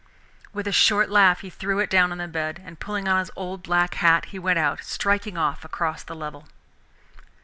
With 0.51 0.65
a 0.65 0.71
short 0.71 1.11
laugh 1.11 1.41
he 1.41 1.51
threw 1.51 1.77
it 1.77 1.87
down 1.87 2.11
on 2.11 2.17
the 2.17 2.27
bed, 2.27 2.59
and 2.65 2.79
pulling 2.79 3.07
on 3.07 3.19
his 3.19 3.29
old 3.35 3.61
black 3.61 3.93
hat, 3.93 4.25
he 4.29 4.39
went 4.39 4.57
out, 4.57 4.83
striking 4.83 5.37
off 5.37 5.63
across 5.63 6.01
the 6.01 6.15
level. 6.15 6.47